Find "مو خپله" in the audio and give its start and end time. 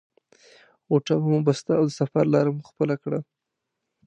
2.55-2.95